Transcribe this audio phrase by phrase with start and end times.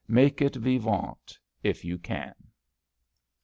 [0.07, 2.33] Make it vivant, if you can.